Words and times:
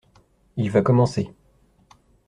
Il 0.57 0.71
va 0.71 0.81
commencer. 0.81 1.29